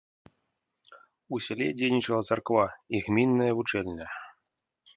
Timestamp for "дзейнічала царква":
1.77-2.65